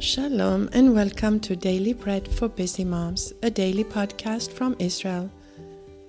Shalom 0.00 0.70
and 0.72 0.94
welcome 0.94 1.40
to 1.40 1.54
Daily 1.54 1.92
Bread 1.92 2.26
for 2.26 2.48
Busy 2.48 2.86
Moms, 2.86 3.34
a 3.42 3.50
daily 3.50 3.84
podcast 3.84 4.50
from 4.50 4.74
Israel, 4.78 5.30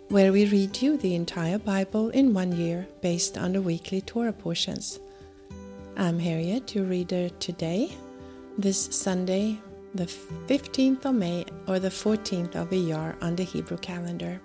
where 0.07 0.31
we 0.31 0.45
read 0.45 0.81
you 0.81 0.95
the 0.95 1.13
entire 1.13 1.59
Bible 1.59 2.09
in 2.12 2.34
one 2.34 2.54
year 2.54 2.88
based 3.02 3.38
on 3.38 3.52
the 3.52 3.62
weekly 3.62 3.99
Torah 3.99 4.31
portions. 4.31 4.98
I'm 5.98 6.20
Harriet, 6.20 6.73
your 6.73 6.85
reader 6.85 7.27
today, 7.41 7.91
this 8.57 8.81
Sunday, 8.81 9.59
the 9.94 10.05
15th 10.05 11.03
of 11.03 11.16
May 11.16 11.44
or 11.67 11.77
the 11.77 11.89
14th 11.89 12.55
of 12.55 12.70
Iyar 12.70 13.21
on 13.21 13.35
the 13.35 13.44
Hebrew 13.44 13.77
calendar. 13.77 14.39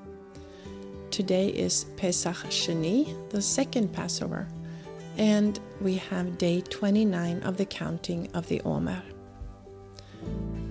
Today 1.13 1.51
is 1.51 1.85
Pesach 1.97 2.51
Sheni, 2.51 3.31
the 3.31 3.41
second 3.41 3.93
Passover, 3.93 4.49
and 5.19 5.61
we 5.81 5.95
have 5.95 6.37
day 6.37 6.63
29 6.63 7.45
of 7.45 7.57
the 7.59 7.67
counting 7.67 8.29
of 8.35 8.49
the 8.49 8.61
Omer. 8.63 9.05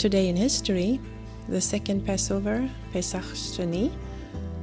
Today 0.06 0.30
in 0.30 0.36
history, 0.36 1.02
the 1.50 1.60
second 1.60 2.06
Passover, 2.06 2.70
Pesach 2.94 3.24
Sheni, 3.34 3.92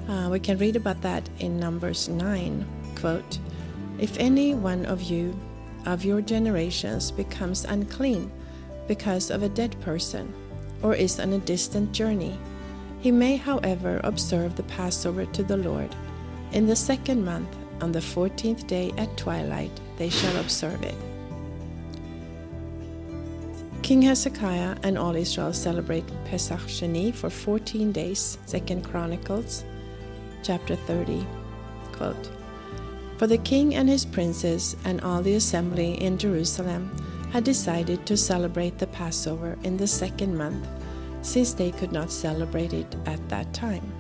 uh, 0.09 0.28
we 0.30 0.38
can 0.38 0.56
read 0.56 0.77
about 0.77 1.02
that 1.02 1.28
in 1.41 1.59
Numbers 1.59 2.09
9. 2.09 2.64
Quote, 2.95 3.41
If 3.98 4.16
any 4.20 4.55
one 4.55 4.86
of 4.86 5.02
you, 5.02 5.36
of 5.84 6.05
your 6.05 6.20
generations, 6.20 7.10
becomes 7.10 7.64
unclean 7.64 8.30
because 8.86 9.33
of 9.33 9.42
a 9.42 9.48
dead 9.48 9.74
person, 9.80 10.33
or 10.80 10.95
is 10.95 11.19
on 11.19 11.33
a 11.33 11.38
distant 11.38 11.91
journey, 11.91 12.38
he 13.00 13.11
may, 13.11 13.34
however, 13.34 14.00
observe 14.05 14.55
the 14.55 14.62
Passover 14.78 15.27
to 15.27 15.42
the 15.42 15.56
Lord. 15.56 15.92
In 16.52 16.69
the 16.69 16.77
second 16.77 17.24
month, 17.24 17.48
on 17.80 17.91
the 17.91 18.00
fourteenth 18.00 18.69
day 18.69 18.92
at 18.97 19.17
twilight, 19.17 19.72
they 19.97 20.08
shall 20.08 20.36
observe 20.36 20.84
it. 20.84 20.95
King 23.83 24.02
Hezekiah 24.02 24.77
and 24.84 24.97
all 24.97 25.16
Israel 25.16 25.52
celebrate 25.52 26.05
Pesach 26.25 26.61
Sheni 26.69 27.12
for 27.12 27.28
14 27.28 27.91
days. 27.91 28.39
Second 28.47 28.84
Chronicles 28.84 29.64
chapter 30.44 30.77
30. 30.77 31.27
Quote, 31.91 32.30
For 33.19 33.27
the 33.27 33.39
king 33.39 33.74
and 33.74 33.89
his 33.89 34.05
princes 34.05 34.77
and 34.84 35.00
all 35.00 35.20
the 35.20 35.34
assembly 35.34 36.00
in 36.00 36.16
Jerusalem 36.16 36.97
had 37.33 37.42
decided 37.42 38.06
to 38.06 38.16
celebrate 38.16 38.78
the 38.78 38.86
Passover 38.86 39.58
in 39.64 39.77
the 39.77 39.89
second 39.89 40.36
month, 40.36 40.69
since 41.22 41.52
they 41.52 41.72
could 41.72 41.91
not 41.91 42.12
celebrate 42.12 42.72
it 42.72 42.94
at 43.06 43.28
that 43.30 43.52
time. 43.52 43.92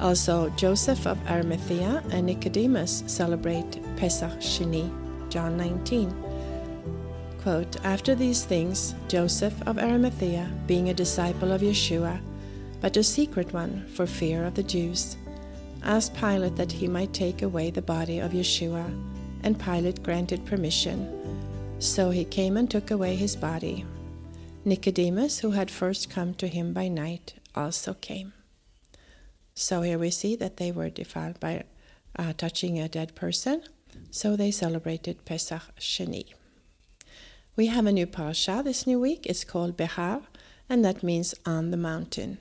Also, 0.00 0.48
Joseph 0.50 1.06
of 1.06 1.18
Arimathea 1.28 2.02
and 2.12 2.26
Nicodemus 2.26 3.04
celebrate 3.06 3.78
Pesach 3.96 4.40
Sheni, 4.40 4.90
John 5.28 5.58
19 5.58 6.25
Quote, 7.46 7.76
After 7.84 8.16
these 8.16 8.42
things, 8.42 8.96
Joseph 9.06 9.54
of 9.68 9.78
Arimathea, 9.78 10.50
being 10.66 10.88
a 10.88 10.94
disciple 10.94 11.52
of 11.52 11.60
Yeshua, 11.60 12.20
but 12.80 12.96
a 12.96 13.04
secret 13.04 13.52
one 13.52 13.86
for 13.94 14.04
fear 14.04 14.44
of 14.44 14.56
the 14.56 14.64
Jews, 14.64 15.16
asked 15.84 16.16
Pilate 16.16 16.56
that 16.56 16.72
he 16.72 16.88
might 16.88 17.12
take 17.12 17.42
away 17.42 17.70
the 17.70 17.80
body 17.80 18.18
of 18.18 18.32
Yeshua, 18.32 18.84
and 19.44 19.60
Pilate 19.60 20.02
granted 20.02 20.44
permission. 20.44 21.08
So 21.78 22.10
he 22.10 22.24
came 22.24 22.56
and 22.56 22.68
took 22.68 22.90
away 22.90 23.14
his 23.14 23.36
body. 23.36 23.86
Nicodemus, 24.64 25.38
who 25.38 25.52
had 25.52 25.70
first 25.70 26.10
come 26.10 26.34
to 26.34 26.48
him 26.48 26.72
by 26.72 26.88
night, 26.88 27.34
also 27.54 27.94
came. 27.94 28.32
So 29.54 29.82
here 29.82 30.00
we 30.00 30.10
see 30.10 30.34
that 30.34 30.56
they 30.56 30.72
were 30.72 30.90
defiled 30.90 31.38
by 31.38 31.62
uh, 32.18 32.32
touching 32.36 32.80
a 32.80 32.88
dead 32.88 33.14
person, 33.14 33.62
so 34.10 34.34
they 34.34 34.50
celebrated 34.50 35.24
Pesach 35.24 35.62
Sheni. 35.78 36.35
We 37.56 37.68
have 37.68 37.86
a 37.86 37.92
new 37.92 38.06
parsha 38.06 38.62
this 38.62 38.86
new 38.86 39.00
week. 39.00 39.24
It's 39.24 39.42
called 39.42 39.78
Behar, 39.78 40.20
and 40.68 40.84
that 40.84 41.02
means 41.02 41.34
on 41.46 41.70
the 41.70 41.78
mountain. 41.78 42.36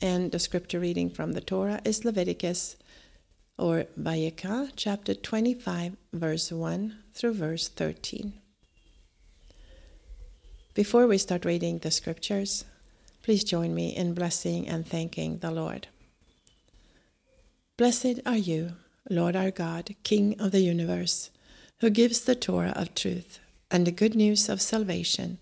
And 0.00 0.30
the 0.30 0.38
scripture 0.38 0.78
reading 0.78 1.10
from 1.10 1.32
the 1.32 1.40
Torah 1.40 1.80
is 1.84 2.04
Leviticus 2.04 2.76
or 3.58 3.86
Vayikra, 4.00 4.70
chapter 4.76 5.14
25, 5.14 5.96
verse 6.12 6.52
1 6.52 6.96
through 7.12 7.34
verse 7.34 7.66
13. 7.66 8.34
Before 10.74 11.08
we 11.08 11.18
start 11.18 11.44
reading 11.44 11.78
the 11.78 11.90
scriptures, 11.90 12.64
please 13.22 13.42
join 13.42 13.74
me 13.74 13.96
in 13.96 14.14
blessing 14.14 14.68
and 14.68 14.86
thanking 14.86 15.38
the 15.38 15.50
Lord. 15.50 15.88
Blessed 17.76 18.20
are 18.24 18.36
you, 18.36 18.74
Lord 19.10 19.34
our 19.34 19.50
God, 19.50 19.96
King 20.04 20.40
of 20.40 20.52
the 20.52 20.60
universe, 20.60 21.30
who 21.80 21.90
gives 21.90 22.20
the 22.20 22.36
Torah 22.36 22.72
of 22.76 22.94
truth 22.94 23.40
and 23.76 23.86
the 23.86 23.92
good 23.92 24.14
news 24.14 24.48
of 24.48 24.62
salvation 24.62 25.36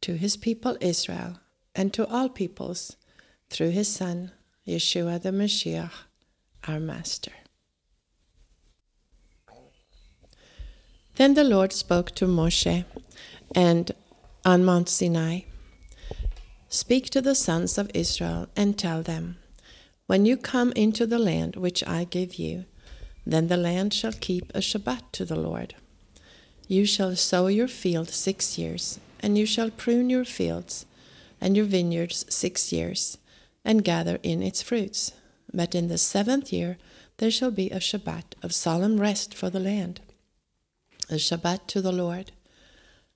to 0.00 0.14
his 0.16 0.36
people 0.36 0.76
Israel 0.80 1.38
and 1.76 1.94
to 1.94 2.04
all 2.08 2.28
peoples 2.28 2.96
through 3.50 3.70
his 3.70 3.86
Son, 3.86 4.32
Yeshua 4.66 5.22
the 5.22 5.30
Messiah, 5.30 5.90
our 6.66 6.80
Master. 6.80 7.30
Then 11.14 11.34
the 11.34 11.44
Lord 11.44 11.72
spoke 11.72 12.10
to 12.16 12.26
Moshe 12.26 12.84
and 13.54 13.92
on 14.44 14.64
Mount 14.64 14.88
Sinai 14.88 15.42
Speak 16.68 17.10
to 17.10 17.20
the 17.20 17.36
sons 17.36 17.78
of 17.78 17.92
Israel 17.94 18.48
and 18.56 18.76
tell 18.76 19.02
them, 19.04 19.36
When 20.08 20.26
you 20.26 20.36
come 20.36 20.72
into 20.72 21.06
the 21.06 21.20
land 21.20 21.54
which 21.54 21.86
I 21.86 22.02
give 22.02 22.40
you, 22.40 22.64
then 23.24 23.46
the 23.46 23.56
land 23.56 23.94
shall 23.94 24.12
keep 24.28 24.50
a 24.52 24.58
Shabbat 24.58 25.12
to 25.12 25.24
the 25.24 25.38
Lord. 25.38 25.76
You 26.68 26.84
shall 26.84 27.16
sow 27.16 27.46
your 27.46 27.66
field 27.66 28.10
six 28.10 28.58
years, 28.58 29.00
and 29.20 29.38
you 29.38 29.46
shall 29.46 29.70
prune 29.70 30.10
your 30.10 30.26
fields 30.26 30.84
and 31.40 31.56
your 31.56 31.64
vineyards 31.64 32.26
six 32.28 32.72
years, 32.72 33.16
and 33.64 33.82
gather 33.82 34.18
in 34.22 34.42
its 34.42 34.60
fruits. 34.60 35.12
But 35.52 35.74
in 35.74 35.88
the 35.88 35.96
seventh 35.96 36.52
year 36.52 36.76
there 37.16 37.30
shall 37.30 37.50
be 37.50 37.70
a 37.70 37.80
Shabbat 37.80 38.34
of 38.42 38.54
solemn 38.54 39.00
rest 39.00 39.34
for 39.34 39.48
the 39.48 39.60
land, 39.60 40.00
a 41.08 41.14
Shabbat 41.14 41.66
to 41.68 41.80
the 41.80 41.92
Lord. 41.92 42.32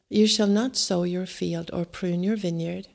You 0.09 0.27
shall 0.27 0.47
not 0.47 0.77
sow 0.77 1.03
your 1.03 1.27
field 1.27 1.71
or 1.75 1.85
prune 1.85 2.23
your 2.23 2.37
vineyard. 2.37 2.89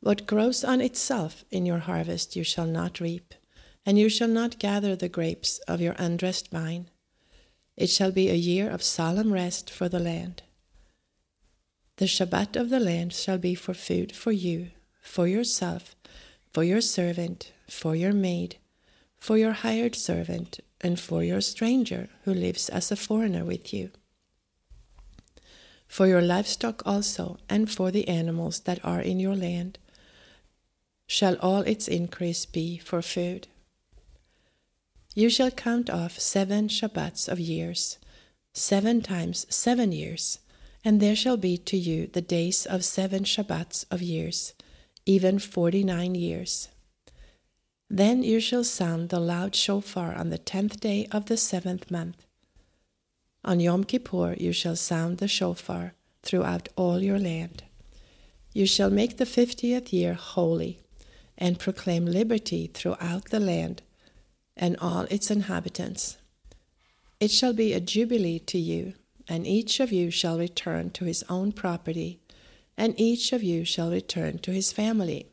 What 0.00 0.26
grows 0.26 0.64
on 0.64 0.82
itself 0.82 1.44
in 1.50 1.64
your 1.64 1.78
harvest 1.78 2.36
you 2.36 2.44
shall 2.44 2.66
not 2.66 3.00
reap, 3.00 3.34
and 3.86 3.98
you 3.98 4.10
shall 4.10 4.28
not 4.28 4.58
gather 4.58 4.94
the 4.94 5.08
grapes 5.08 5.58
of 5.60 5.80
your 5.80 5.94
undressed 5.98 6.50
vine. 6.50 6.90
It 7.76 7.90
shall 7.90 8.10
be 8.10 8.30
a 8.30 8.34
year 8.34 8.70
of 8.70 8.82
solemn 8.82 9.32
rest 9.32 9.70
for 9.70 9.88
the 9.88 9.98
land. 9.98 10.42
The 11.96 12.06
Shabbat 12.06 12.56
of 12.56 12.70
the 12.70 12.80
land 12.80 13.12
shall 13.12 13.38
be 13.38 13.54
for 13.54 13.74
food 13.74 14.12
for 14.14 14.32
you, 14.32 14.70
for 15.02 15.26
yourself, 15.26 15.94
for 16.52 16.64
your 16.64 16.80
servant, 16.80 17.52
for 17.68 17.94
your 17.94 18.12
maid, 18.12 18.56
for 19.18 19.36
your 19.36 19.52
hired 19.52 19.94
servant, 19.94 20.60
and 20.80 21.00
for 21.00 21.22
your 21.22 21.40
stranger 21.40 22.08
who 22.24 22.32
lives 22.34 22.68
as 22.68 22.90
a 22.90 22.96
foreigner 22.96 23.44
with 23.44 23.72
you. 23.72 23.90
For 25.88 26.06
your 26.06 26.22
livestock 26.22 26.82
also, 26.84 27.38
and 27.48 27.70
for 27.70 27.90
the 27.90 28.08
animals 28.08 28.60
that 28.60 28.84
are 28.84 29.00
in 29.00 29.20
your 29.20 29.36
land, 29.36 29.78
shall 31.06 31.36
all 31.36 31.60
its 31.60 31.88
increase 31.88 32.44
be 32.44 32.78
for 32.78 33.00
food. 33.00 33.48
You 35.18 35.30
shall 35.30 35.50
count 35.50 35.88
off 35.88 36.18
seven 36.18 36.68
Shabbats 36.68 37.26
of 37.26 37.40
years, 37.40 37.96
seven 38.52 39.00
times 39.00 39.46
seven 39.48 39.90
years, 39.90 40.40
and 40.84 41.00
there 41.00 41.16
shall 41.16 41.38
be 41.38 41.56
to 41.56 41.76
you 41.78 42.06
the 42.08 42.20
days 42.20 42.66
of 42.66 42.84
seven 42.84 43.24
Shabbats 43.24 43.86
of 43.90 44.02
years, 44.02 44.52
even 45.06 45.38
forty 45.38 45.82
nine 45.82 46.14
years. 46.14 46.68
Then 47.88 48.22
you 48.22 48.40
shall 48.40 48.62
sound 48.62 49.08
the 49.08 49.18
loud 49.18 49.54
shofar 49.54 50.14
on 50.14 50.28
the 50.28 50.36
tenth 50.36 50.80
day 50.80 51.08
of 51.10 51.24
the 51.26 51.38
seventh 51.38 51.90
month. 51.90 52.26
On 53.42 53.58
Yom 53.58 53.84
Kippur 53.84 54.34
you 54.38 54.52
shall 54.52 54.76
sound 54.76 55.16
the 55.16 55.28
shofar 55.28 55.94
throughout 56.22 56.68
all 56.76 57.02
your 57.02 57.18
land. 57.18 57.62
You 58.52 58.66
shall 58.66 58.90
make 58.90 59.16
the 59.16 59.24
fiftieth 59.24 59.94
year 59.94 60.12
holy, 60.12 60.80
and 61.38 61.58
proclaim 61.58 62.04
liberty 62.04 62.66
throughout 62.66 63.30
the 63.30 63.40
land 63.40 63.80
and 64.56 64.76
all 64.80 65.02
its 65.10 65.30
inhabitants. 65.30 66.16
It 67.20 67.30
shall 67.30 67.52
be 67.52 67.72
a 67.72 67.80
jubilee 67.80 68.38
to 68.40 68.58
you, 68.58 68.94
and 69.28 69.46
each 69.46 69.80
of 69.80 69.92
you 69.92 70.10
shall 70.10 70.38
return 70.38 70.90
to 70.90 71.04
his 71.04 71.24
own 71.28 71.52
property, 71.52 72.20
and 72.76 72.94
each 72.98 73.32
of 73.32 73.42
you 73.42 73.64
shall 73.64 73.90
return 73.90 74.38
to 74.38 74.52
his 74.52 74.72
family. 74.72 75.26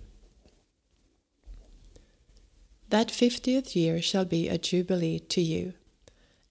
That 2.89 3.11
fiftieth 3.11 3.75
year 3.75 4.01
shall 4.01 4.25
be 4.25 4.47
a 4.47 4.57
jubilee 4.57 5.19
to 5.19 5.41
you. 5.41 5.73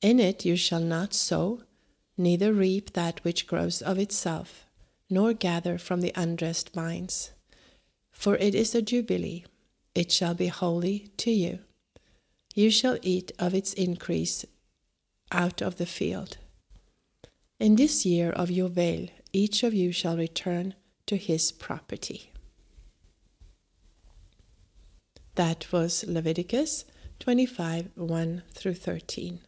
In 0.01 0.19
it 0.19 0.45
you 0.45 0.57
shall 0.57 0.81
not 0.81 1.15
sow, 1.15 1.63
neither 2.19 2.53
reap 2.53 2.93
that 2.93 3.23
which 3.25 3.47
grows 3.47 3.81
of 3.81 3.99
itself, 3.99 4.67
nor 5.09 5.33
gather 5.33 5.79
from 5.79 6.01
the 6.01 6.13
undressed 6.17 6.75
vines. 6.75 7.31
For 8.11 8.37
it 8.37 8.55
is 8.55 8.75
a 8.75 8.83
jubilee, 8.83 9.45
it 9.95 10.11
shall 10.11 10.35
be 10.35 10.49
holy 10.49 11.11
to 11.19 11.31
you. 11.31 11.61
You 12.55 12.71
shall 12.71 12.99
eat 13.03 13.33
of 13.39 13.55
its 13.55 13.73
increase 13.73 14.45
out 15.31 15.63
of 15.63 15.77
the 15.77 15.87
field. 15.87 16.37
In 17.59 17.77
this 17.77 18.05
year 18.05 18.31
of 18.31 18.51
Yovel, 18.51 19.11
each 19.33 19.63
of 19.63 19.73
you 19.73 19.93
shall 19.93 20.17
return 20.17 20.75
to 21.07 21.17
his 21.17 21.53
property. 21.53 22.33
That 25.37 25.73
was 25.73 26.05
Leviticus 26.07 26.85
25 27.21 27.91
1 27.95 28.43
through 28.53 28.75
13. 28.75 29.41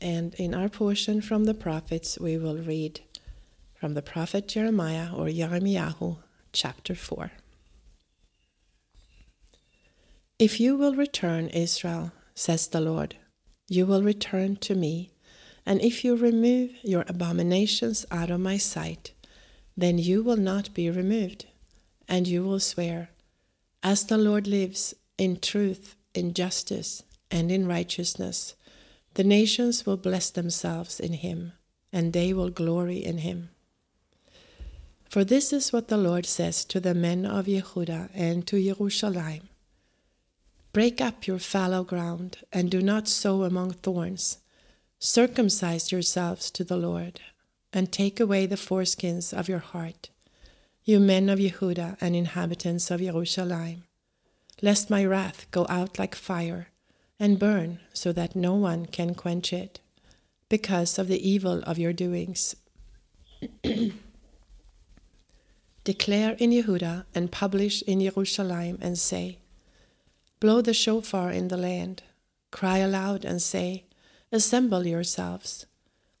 And 0.00 0.34
in 0.34 0.54
our 0.54 0.68
portion 0.68 1.22
from 1.22 1.44
the 1.44 1.54
prophets, 1.54 2.18
we 2.18 2.36
will 2.36 2.58
read 2.58 3.00
from 3.74 3.94
the 3.94 4.02
prophet 4.02 4.48
Jeremiah 4.48 5.14
or 5.14 5.30
Jeremiah, 5.30 5.94
chapter 6.52 6.94
4. 6.94 7.30
If 10.42 10.58
you 10.58 10.76
will 10.76 10.96
return, 10.96 11.46
Israel, 11.50 12.10
says 12.34 12.66
the 12.66 12.80
Lord, 12.80 13.14
you 13.68 13.86
will 13.86 14.02
return 14.02 14.56
to 14.56 14.74
me, 14.74 15.12
and 15.64 15.80
if 15.80 16.04
you 16.04 16.16
remove 16.16 16.72
your 16.82 17.04
abominations 17.06 18.04
out 18.10 18.28
of 18.28 18.40
my 18.40 18.56
sight, 18.56 19.12
then 19.76 19.98
you 19.98 20.20
will 20.20 20.36
not 20.36 20.74
be 20.74 20.90
removed, 20.90 21.46
and 22.08 22.26
you 22.26 22.42
will 22.42 22.58
swear, 22.58 23.10
As 23.84 24.04
the 24.04 24.18
Lord 24.18 24.48
lives, 24.48 24.94
in 25.16 25.38
truth, 25.38 25.94
in 26.12 26.34
justice, 26.34 27.04
and 27.30 27.52
in 27.52 27.68
righteousness, 27.68 28.56
the 29.14 29.22
nations 29.22 29.86
will 29.86 29.96
bless 29.96 30.28
themselves 30.28 30.98
in 30.98 31.12
him, 31.12 31.52
and 31.92 32.12
they 32.12 32.32
will 32.32 32.50
glory 32.50 32.98
in 32.98 33.18
him. 33.18 33.50
For 35.08 35.22
this 35.22 35.52
is 35.52 35.72
what 35.72 35.86
the 35.86 35.96
Lord 36.08 36.26
says 36.26 36.64
to 36.64 36.80
the 36.80 36.94
men 36.94 37.26
of 37.26 37.46
Yehuda 37.46 38.10
and 38.12 38.44
to 38.48 38.60
Jerusalem 38.60 39.48
Break 40.72 41.02
up 41.02 41.26
your 41.26 41.38
fallow 41.38 41.84
ground, 41.84 42.38
and 42.50 42.70
do 42.70 42.80
not 42.80 43.06
sow 43.06 43.42
among 43.42 43.72
thorns. 43.72 44.38
Circumcise 44.98 45.92
yourselves 45.92 46.50
to 46.52 46.64
the 46.64 46.78
Lord, 46.78 47.20
and 47.74 47.92
take 47.92 48.18
away 48.18 48.46
the 48.46 48.56
foreskins 48.56 49.34
of 49.34 49.50
your 49.50 49.58
heart, 49.58 50.08
you 50.84 50.98
men 50.98 51.28
of 51.28 51.38
Yehuda 51.38 51.98
and 52.00 52.16
inhabitants 52.16 52.90
of 52.90 53.00
Jerusalem, 53.00 53.84
lest 54.62 54.88
my 54.88 55.04
wrath 55.04 55.46
go 55.50 55.66
out 55.68 55.98
like 55.98 56.14
fire 56.14 56.68
and 57.20 57.38
burn 57.38 57.78
so 57.92 58.10
that 58.12 58.34
no 58.34 58.54
one 58.54 58.86
can 58.86 59.14
quench 59.14 59.52
it, 59.52 59.80
because 60.48 60.98
of 60.98 61.06
the 61.06 61.28
evil 61.28 61.62
of 61.64 61.78
your 61.78 61.92
doings. 61.92 62.56
Declare 65.84 66.36
in 66.38 66.50
Yehuda 66.50 67.04
and 67.14 67.30
publish 67.30 67.82
in 67.82 68.00
Jerusalem 68.00 68.78
and 68.80 68.98
say, 68.98 69.38
Blow 70.42 70.60
the 70.60 70.74
shofar 70.74 71.30
in 71.30 71.46
the 71.46 71.56
land, 71.56 72.02
cry 72.50 72.78
aloud 72.78 73.24
and 73.24 73.40
say, 73.40 73.84
Assemble 74.32 74.84
yourselves, 74.84 75.66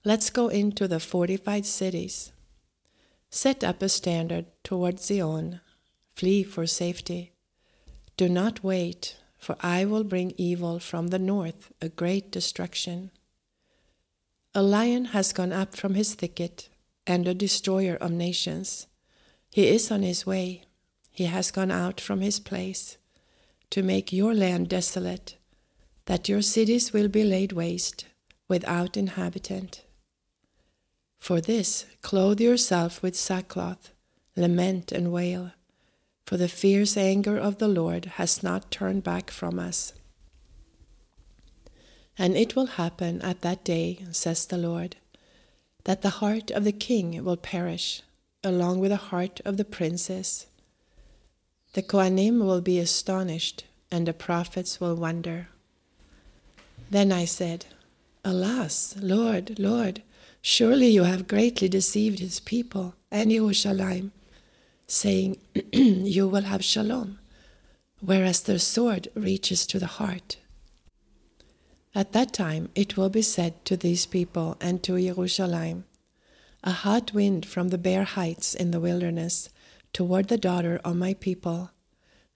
let's 0.04 0.30
go 0.30 0.46
into 0.46 0.86
the 0.86 1.00
fortified 1.00 1.66
cities. 1.66 2.30
Set 3.30 3.64
up 3.64 3.82
a 3.82 3.88
standard 3.88 4.46
toward 4.62 5.00
Zion, 5.00 5.60
flee 6.14 6.44
for 6.44 6.68
safety. 6.68 7.32
Do 8.16 8.28
not 8.28 8.62
wait, 8.62 9.16
for 9.38 9.56
I 9.58 9.84
will 9.84 10.04
bring 10.04 10.34
evil 10.36 10.78
from 10.78 11.08
the 11.08 11.18
north, 11.18 11.72
a 11.80 11.88
great 11.88 12.30
destruction. 12.30 13.10
A 14.54 14.62
lion 14.62 15.06
has 15.06 15.32
gone 15.32 15.52
up 15.52 15.74
from 15.74 15.94
his 15.96 16.14
thicket, 16.14 16.68
and 17.08 17.26
a 17.26 17.34
destroyer 17.34 17.96
of 17.96 18.12
nations. 18.12 18.86
He 19.50 19.66
is 19.66 19.90
on 19.90 20.02
his 20.02 20.24
way, 20.24 20.62
he 21.10 21.24
has 21.24 21.50
gone 21.50 21.72
out 21.72 22.00
from 22.00 22.20
his 22.20 22.38
place 22.38 22.98
to 23.72 23.82
make 23.82 24.12
your 24.12 24.34
land 24.34 24.68
desolate, 24.68 25.36
that 26.04 26.28
your 26.28 26.42
cities 26.42 26.92
will 26.92 27.08
be 27.08 27.24
laid 27.24 27.52
waste 27.52 28.04
without 28.46 28.98
inhabitant. 28.98 29.82
For 31.18 31.40
this, 31.40 31.86
clothe 32.02 32.38
yourself 32.38 33.02
with 33.02 33.16
sackcloth, 33.16 33.94
lament 34.36 34.92
and 34.92 35.10
wail, 35.10 35.52
for 36.26 36.36
the 36.36 36.48
fierce 36.48 36.98
anger 36.98 37.38
of 37.38 37.56
the 37.56 37.68
Lord 37.68 38.04
has 38.20 38.42
not 38.42 38.70
turned 38.70 39.04
back 39.04 39.30
from 39.30 39.58
us. 39.58 39.94
And 42.18 42.36
it 42.36 42.54
will 42.54 42.76
happen 42.76 43.22
at 43.22 43.40
that 43.40 43.64
day, 43.64 44.04
says 44.10 44.44
the 44.44 44.58
Lord, 44.58 44.96
that 45.84 46.02
the 46.02 46.18
heart 46.20 46.50
of 46.50 46.64
the 46.64 46.72
king 46.72 47.24
will 47.24 47.38
perish, 47.38 48.02
along 48.44 48.80
with 48.80 48.90
the 48.90 49.08
heart 49.08 49.40
of 49.46 49.56
the 49.56 49.64
princess 49.64 50.46
the 51.72 51.82
Kohanim 51.82 52.44
will 52.44 52.60
be 52.60 52.78
astonished, 52.78 53.64
and 53.90 54.06
the 54.06 54.12
prophets 54.12 54.80
will 54.80 54.94
wonder. 54.94 55.48
Then 56.90 57.10
I 57.10 57.24
said, 57.24 57.66
Alas, 58.24 58.94
Lord, 59.00 59.58
Lord, 59.58 60.02
surely 60.42 60.88
you 60.88 61.04
have 61.04 61.26
greatly 61.26 61.68
deceived 61.68 62.18
his 62.18 62.40
people 62.40 62.94
and 63.10 63.30
Yerushalayim, 63.30 64.10
saying, 64.86 65.38
You 65.72 66.28
will 66.28 66.42
have 66.42 66.62
shalom, 66.62 67.18
whereas 68.00 68.42
their 68.42 68.58
sword 68.58 69.08
reaches 69.14 69.66
to 69.68 69.78
the 69.78 69.86
heart. 69.98 70.36
At 71.94 72.12
that 72.12 72.32
time 72.32 72.68
it 72.74 72.96
will 72.96 73.10
be 73.10 73.22
said 73.22 73.64
to 73.64 73.76
these 73.76 74.06
people 74.06 74.56
and 74.60 74.82
to 74.82 75.00
Jerusalem, 75.00 75.84
A 76.62 76.70
hot 76.70 77.12
wind 77.12 77.46
from 77.46 77.68
the 77.68 77.78
bare 77.78 78.04
heights 78.04 78.54
in 78.54 78.70
the 78.70 78.80
wilderness 78.80 79.48
toward 79.92 80.28
the 80.28 80.38
daughter 80.38 80.80
of 80.84 80.96
my 80.96 81.14
people, 81.14 81.70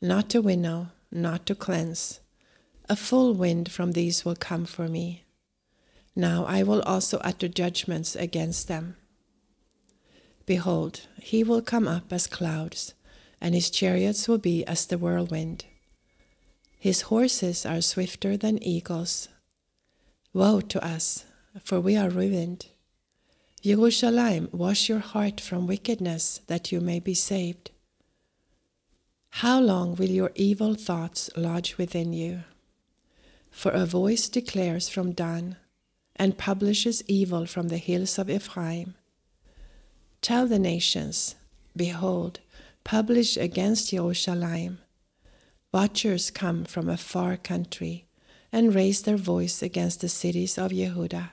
not 0.01 0.29
to 0.31 0.43
winnow, 0.43 0.89
not 1.11 1.47
to 1.47 1.55
cleanse. 1.55 2.21
A 2.89 2.97
full 2.97 3.35
wind 3.35 3.71
from 3.71 3.93
these 3.93 4.25
will 4.25 4.37
come 4.37 4.65
for 4.65 4.89
me. 4.89 5.25
Now 6.15 6.45
I 6.45 6.63
will 6.63 6.83
also 6.83 7.19
utter 7.19 7.49
judgments 7.49 8.15
against 8.15 8.69
them. 8.69 8.97
Behold, 10.47 11.03
he 11.21 11.43
will 11.43 11.61
come 11.61 11.89
up 11.89 12.13
as 12.13 12.27
clouds, 12.27 12.95
and 13.41 13.55
his 13.55 13.71
chariots 13.71 14.29
will 14.29 14.39
be 14.39 14.65
as 14.65 14.87
the 14.87 14.99
whirlwind. 14.99 15.65
His 16.79 17.03
horses 17.03 17.67
are 17.67 17.81
swifter 17.81 18.37
than 18.37 18.63
eagles. 18.63 19.29
Woe 20.33 20.61
to 20.61 20.85
us, 20.85 21.25
for 21.63 21.81
we 21.81 21.97
are 21.97 22.11
ruined. 22.11 22.67
Jerusalem, 23.67 24.49
wash 24.53 24.89
your 24.89 25.01
heart 25.01 25.41
from 25.41 25.67
wickedness, 25.67 26.41
that 26.47 26.71
you 26.71 26.81
may 26.81 27.01
be 27.01 27.15
saved. 27.15 27.73
How 29.43 29.59
long 29.59 29.97
will 29.97 30.09
your 30.09 30.31
evil 30.37 30.77
thoughts 30.77 31.31
lodge 31.37 31.77
within 31.77 32.13
you? 32.13 32.45
For 33.51 33.73
a 33.73 33.85
voice 33.85 34.29
declares 34.29 34.89
from 34.89 35.11
Dan, 35.11 35.57
and 36.15 36.39
publishes 36.39 37.03
evil 37.09 37.45
from 37.45 37.67
the 37.67 37.79
hills 37.79 38.21
of 38.21 38.31
Ephraim. 38.31 38.95
Tell 40.23 40.47
the 40.47 40.61
nations, 40.61 41.35
Behold, 41.77 42.39
publish 42.85 43.37
against 43.37 43.91
Jerusalem. 43.91 44.79
Watchers 45.73 46.31
come 46.31 46.67
from 46.67 46.89
a 46.89 46.97
far 46.97 47.37
country 47.37 48.07
and 48.53 48.77
raise 48.77 49.03
their 49.03 49.17
voice 49.17 49.61
against 49.61 50.03
the 50.03 50.09
cities 50.09 50.57
of 50.57 50.71
Yehuda. 50.71 51.31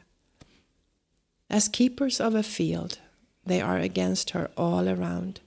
As 1.54 1.68
keepers 1.68 2.20
of 2.20 2.34
a 2.34 2.42
field, 2.42 2.98
they 3.46 3.62
are 3.62 3.78
against 3.78 4.32
her 4.32 4.50
all 4.58 4.90
around, 4.90 5.40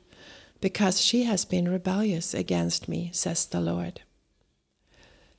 because 0.61 1.01
she 1.01 1.25
has 1.25 1.45
been 1.45 1.69
rebellious 1.69 2.33
against 2.33 2.89
me, 2.89 3.11
says 3.13 3.45
the 3.45 3.61
Lord. 3.61 4.03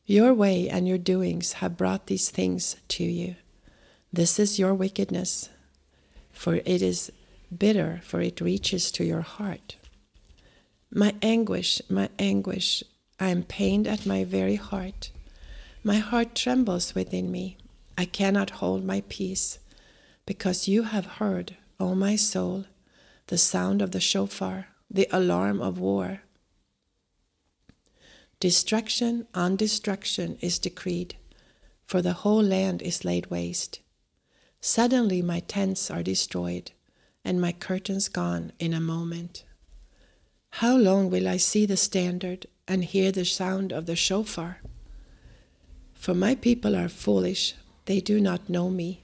Your 0.05 0.33
way 0.33 0.67
and 0.67 0.85
your 0.85 0.97
doings 0.97 1.53
have 1.63 1.77
brought 1.77 2.07
these 2.07 2.29
things 2.29 2.75
to 2.89 3.05
you. 3.05 3.37
This 4.11 4.39
is 4.39 4.59
your 4.59 4.73
wickedness, 4.73 5.47
for 6.33 6.55
it 6.55 6.81
is 6.81 7.13
bitter, 7.57 8.01
for 8.03 8.19
it 8.19 8.41
reaches 8.41 8.91
to 8.91 9.05
your 9.05 9.21
heart. 9.21 9.77
My 10.91 11.15
anguish, 11.21 11.81
my 11.89 12.09
anguish, 12.19 12.83
I 13.21 13.29
am 13.29 13.43
pained 13.43 13.87
at 13.87 14.05
my 14.05 14.25
very 14.25 14.55
heart. 14.55 15.11
My 15.81 15.99
heart 15.99 16.35
trembles 16.35 16.93
within 16.93 17.31
me. 17.31 17.55
I 17.97 18.03
cannot 18.03 18.59
hold 18.59 18.83
my 18.83 19.01
peace 19.07 19.59
because 20.27 20.67
you 20.67 20.83
have 20.83 21.05
heard, 21.05 21.55
O 21.79 21.95
my 21.95 22.15
soul, 22.17 22.65
the 23.27 23.37
sound 23.37 23.81
of 23.81 23.91
the 23.91 23.99
shofar, 23.99 24.67
the 24.91 25.07
alarm 25.09 25.61
of 25.61 25.79
war. 25.79 26.21
Destruction 28.41 29.25
on 29.33 29.55
destruction 29.55 30.37
is 30.41 30.59
decreed, 30.59 31.15
for 31.85 32.01
the 32.01 32.13
whole 32.21 32.43
land 32.43 32.81
is 32.81 33.05
laid 33.05 33.31
waste. 33.31 33.79
Suddenly 34.59 35.21
my 35.21 35.39
tents 35.39 35.89
are 35.89 36.03
destroyed, 36.03 36.71
and 37.23 37.39
my 37.39 37.53
curtains 37.53 38.09
gone 38.09 38.51
in 38.59 38.73
a 38.73 38.81
moment. 38.81 39.45
How 40.61 40.75
long 40.75 41.09
will 41.09 41.27
I 41.27 41.37
see 41.37 41.65
the 41.65 41.77
standard 41.77 42.47
and 42.67 42.83
hear 42.83 43.13
the 43.13 43.23
sound 43.23 43.71
of 43.71 43.85
the 43.85 43.95
shofar? 43.95 44.61
For 45.93 46.13
my 46.13 46.35
people 46.35 46.75
are 46.75 46.89
foolish, 46.89 47.55
they 47.85 48.01
do 48.01 48.19
not 48.19 48.49
know 48.49 48.69
me. 48.69 49.03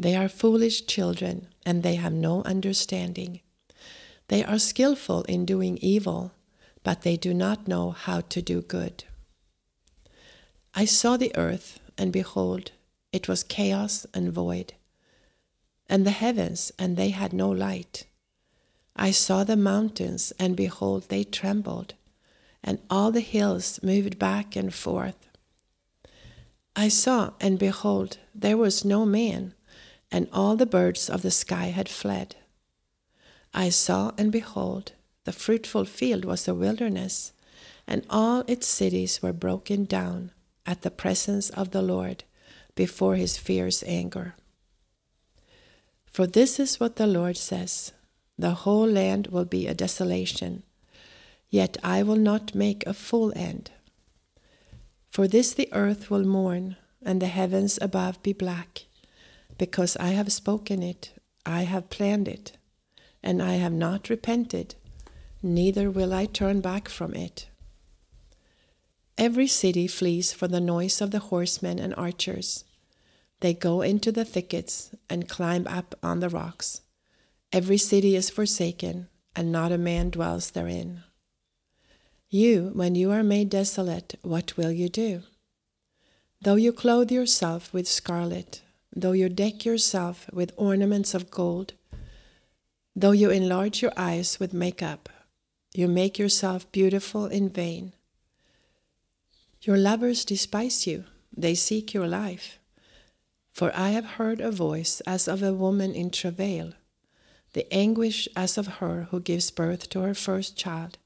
They 0.00 0.16
are 0.16 0.30
foolish 0.30 0.86
children, 0.86 1.48
and 1.66 1.82
they 1.82 1.96
have 1.96 2.14
no 2.14 2.42
understanding. 2.44 3.42
They 4.28 4.42
are 4.42 4.58
skillful 4.58 5.24
in 5.24 5.44
doing 5.44 5.76
evil, 5.82 6.32
but 6.82 7.02
they 7.02 7.18
do 7.18 7.34
not 7.34 7.68
know 7.68 7.90
how 7.90 8.22
to 8.22 8.40
do 8.40 8.62
good. 8.62 9.04
I 10.72 10.86
saw 10.86 11.18
the 11.18 11.36
earth, 11.36 11.80
and 11.98 12.14
behold, 12.14 12.72
it 13.12 13.28
was 13.28 13.42
chaos 13.42 14.06
and 14.14 14.32
void. 14.32 14.72
And 15.86 16.06
the 16.06 16.12
heavens, 16.12 16.72
and 16.78 16.96
they 16.96 17.10
had 17.10 17.34
no 17.34 17.50
light. 17.50 18.06
I 18.96 19.10
saw 19.10 19.44
the 19.44 19.54
mountains, 19.54 20.32
and 20.38 20.56
behold, 20.56 21.10
they 21.10 21.24
trembled, 21.24 21.92
and 22.64 22.78
all 22.88 23.10
the 23.12 23.20
hills 23.20 23.78
moved 23.82 24.18
back 24.18 24.56
and 24.56 24.72
forth. 24.72 25.28
I 26.74 26.88
saw, 26.88 27.34
and 27.38 27.58
behold, 27.58 28.16
there 28.34 28.56
was 28.56 28.82
no 28.82 29.04
man, 29.04 29.52
and 30.10 30.28
all 30.32 30.56
the 30.56 30.66
birds 30.66 31.08
of 31.08 31.22
the 31.22 31.30
sky 31.30 31.66
had 31.66 31.88
fled. 31.88 32.36
I 33.52 33.68
saw, 33.68 34.12
and 34.16 34.30
behold, 34.30 34.92
the 35.24 35.32
fruitful 35.32 35.84
field 35.84 36.24
was 36.24 36.46
a 36.48 36.54
wilderness, 36.54 37.32
and 37.86 38.04
all 38.08 38.44
its 38.46 38.66
cities 38.66 39.22
were 39.22 39.32
broken 39.32 39.84
down 39.84 40.32
at 40.66 40.82
the 40.82 40.90
presence 40.90 41.50
of 41.50 41.70
the 41.70 41.82
Lord 41.82 42.24
before 42.74 43.16
his 43.16 43.36
fierce 43.36 43.82
anger. 43.86 44.34
For 46.06 46.26
this 46.26 46.58
is 46.58 46.80
what 46.80 46.96
the 46.96 47.06
Lord 47.06 47.36
says 47.36 47.92
The 48.38 48.54
whole 48.64 48.86
land 48.86 49.28
will 49.28 49.44
be 49.44 49.66
a 49.66 49.74
desolation, 49.74 50.62
yet 51.50 51.76
I 51.82 52.02
will 52.02 52.16
not 52.16 52.54
make 52.54 52.86
a 52.86 52.94
full 52.94 53.32
end. 53.36 53.70
For 55.10 55.26
this 55.26 55.52
the 55.52 55.68
earth 55.72 56.10
will 56.10 56.24
mourn, 56.24 56.76
and 57.02 57.20
the 57.20 57.26
heavens 57.26 57.78
above 57.82 58.22
be 58.22 58.32
black, 58.32 58.86
because 59.60 59.94
I 59.98 60.08
have 60.12 60.32
spoken 60.32 60.82
it, 60.82 61.12
I 61.44 61.64
have 61.64 61.90
planned 61.90 62.28
it, 62.28 62.52
and 63.22 63.42
I 63.42 63.56
have 63.56 63.74
not 63.74 64.08
repented, 64.08 64.74
neither 65.42 65.90
will 65.90 66.14
I 66.14 66.24
turn 66.24 66.62
back 66.62 66.88
from 66.88 67.12
it. 67.12 67.46
Every 69.18 69.46
city 69.46 69.86
flees 69.86 70.32
for 70.32 70.48
the 70.48 70.62
noise 70.62 71.02
of 71.02 71.10
the 71.10 71.26
horsemen 71.28 71.78
and 71.78 71.94
archers. 71.96 72.64
They 73.40 73.52
go 73.52 73.82
into 73.82 74.10
the 74.10 74.24
thickets 74.24 74.94
and 75.10 75.28
climb 75.28 75.66
up 75.66 75.94
on 76.02 76.20
the 76.20 76.30
rocks. 76.30 76.80
Every 77.52 77.76
city 77.76 78.16
is 78.16 78.30
forsaken, 78.30 79.08
and 79.36 79.52
not 79.52 79.72
a 79.72 79.76
man 79.76 80.08
dwells 80.08 80.52
therein. 80.52 81.02
You, 82.30 82.70
when 82.72 82.94
you 82.94 83.10
are 83.10 83.22
made 83.22 83.50
desolate, 83.50 84.14
what 84.22 84.56
will 84.56 84.72
you 84.72 84.88
do? 84.88 85.24
Though 86.40 86.54
you 86.54 86.72
clothe 86.72 87.12
yourself 87.12 87.74
with 87.74 87.86
scarlet, 87.86 88.62
though 88.94 89.12
you 89.12 89.28
deck 89.28 89.64
yourself 89.64 90.28
with 90.32 90.52
ornaments 90.56 91.14
of 91.14 91.30
gold, 91.30 91.74
though 92.94 93.12
you 93.12 93.30
enlarge 93.30 93.82
your 93.82 93.92
eyes 93.96 94.40
with 94.40 94.52
makeup, 94.52 95.08
you 95.72 95.86
make 95.86 96.18
yourself 96.18 96.70
beautiful 96.72 97.26
in 97.26 97.48
vain. 97.48 97.92
Your 99.62 99.76
lovers 99.76 100.24
despise 100.24 100.86
you, 100.86 101.04
they 101.36 101.54
seek 101.54 101.94
your 101.94 102.08
life. 102.08 102.58
For 103.52 103.72
I 103.74 103.90
have 103.90 104.16
heard 104.16 104.40
a 104.40 104.50
voice 104.50 105.00
as 105.02 105.28
of 105.28 105.42
a 105.42 105.52
woman 105.52 105.94
in 105.94 106.10
travail, 106.10 106.72
the 107.52 107.72
anguish 107.72 108.28
as 108.34 108.56
of 108.56 108.78
her 108.78 109.08
who 109.10 109.20
gives 109.20 109.50
birth 109.50 109.88
to 109.90 110.00
her 110.00 110.14
first 110.14 110.56
child, 110.56 110.98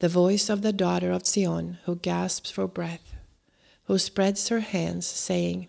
the 0.00 0.08
voice 0.08 0.48
of 0.50 0.62
the 0.62 0.72
daughter 0.72 1.10
of 1.10 1.26
Zion 1.26 1.78
who 1.84 1.96
gasps 1.96 2.50
for 2.50 2.66
breath, 2.66 3.14
who 3.84 3.98
spreads 3.98 4.48
her 4.48 4.60
hands, 4.60 5.06
saying, 5.06 5.68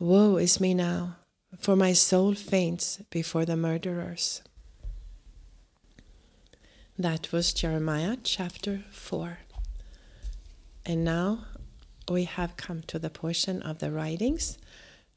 Woe 0.00 0.36
is 0.36 0.60
me 0.60 0.74
now, 0.74 1.16
for 1.58 1.74
my 1.74 1.92
soul 1.92 2.32
faints 2.32 3.00
before 3.10 3.44
the 3.44 3.56
murderers. 3.56 4.42
That 6.96 7.32
was 7.32 7.52
Jeremiah 7.52 8.16
chapter 8.22 8.84
4. 8.92 9.38
And 10.86 11.04
now 11.04 11.46
we 12.08 12.24
have 12.24 12.56
come 12.56 12.82
to 12.82 13.00
the 13.00 13.10
portion 13.10 13.60
of 13.60 13.80
the 13.80 13.90
writings. 13.90 14.56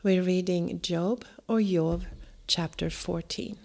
We're 0.01 0.23
reading 0.23 0.81
Job 0.81 1.25
or 1.47 1.61
Job, 1.61 2.05
chapter 2.47 2.89
14. 2.89 3.57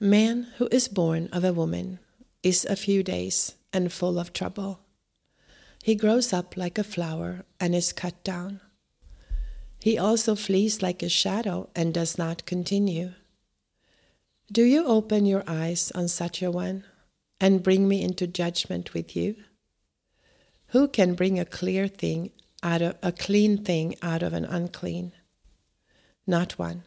Man 0.00 0.46
who 0.56 0.70
is 0.72 0.88
born 0.88 1.28
of 1.34 1.44
a 1.44 1.52
woman 1.52 1.98
is 2.42 2.64
a 2.64 2.76
few 2.76 3.02
days 3.02 3.56
and 3.74 3.92
full 3.92 4.18
of 4.18 4.32
trouble. 4.32 4.80
He 5.82 5.94
grows 5.94 6.32
up 6.32 6.56
like 6.56 6.78
a 6.78 6.84
flower 6.84 7.44
and 7.58 7.74
is 7.74 7.92
cut 7.92 8.22
down. 8.22 8.60
He 9.80 9.96
also 9.96 10.34
flees 10.34 10.82
like 10.82 11.02
a 11.02 11.08
shadow 11.08 11.70
and 11.74 11.94
does 11.94 12.18
not 12.18 12.44
continue. 12.44 13.12
Do 14.52 14.62
you 14.62 14.84
open 14.84 15.24
your 15.24 15.44
eyes 15.46 15.90
on 15.94 16.08
such 16.08 16.42
a 16.42 16.50
one 16.50 16.84
and 17.40 17.62
bring 17.62 17.88
me 17.88 18.02
into 18.02 18.26
judgment 18.26 18.92
with 18.92 19.16
you? 19.16 19.36
Who 20.68 20.86
can 20.86 21.14
bring 21.14 21.38
a 21.38 21.44
clear 21.44 21.88
thing 21.88 22.30
out 22.62 22.82
of 22.82 22.96
a 23.02 23.10
clean 23.10 23.64
thing 23.64 23.96
out 24.02 24.22
of 24.22 24.34
an 24.34 24.44
unclean? 24.44 25.12
Not 26.26 26.58
one. 26.58 26.84